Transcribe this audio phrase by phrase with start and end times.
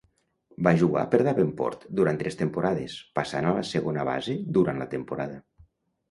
[0.67, 5.37] Va jugar per Davenport durant tres temporades, passant a la segona base durant la temporada.